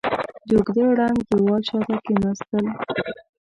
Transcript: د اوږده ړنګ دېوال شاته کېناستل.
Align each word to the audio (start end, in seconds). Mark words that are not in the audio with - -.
د 0.47 0.49
اوږده 0.57 0.85
ړنګ 0.97 1.17
دېوال 1.29 1.61
شاته 1.69 1.95
کېناستل. 2.05 2.65